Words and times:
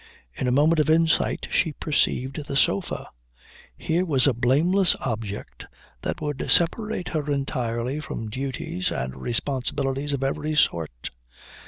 In 0.33 0.47
a 0.47 0.51
moment 0.51 0.79
of 0.79 0.89
insight 0.89 1.47
she 1.51 1.73
perceived 1.73 2.47
the 2.47 2.55
sofa. 2.55 3.09
Here 3.77 4.03
was 4.03 4.25
a 4.25 4.33
blameless 4.33 4.95
object 4.99 5.67
that 6.01 6.19
would 6.21 6.43
separate 6.49 7.09
her 7.09 7.31
entirely 7.31 7.99
from 7.99 8.27
duties 8.31 8.91
and 8.91 9.15
responsibilities 9.21 10.11
of 10.13 10.23
every 10.23 10.55
sort. 10.55 11.11